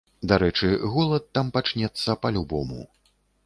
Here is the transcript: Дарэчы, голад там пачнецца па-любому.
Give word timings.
Дарэчы, 0.29 0.69
голад 0.95 1.29
там 1.39 1.53
пачнецца 1.59 2.19
па-любому. 2.25 2.81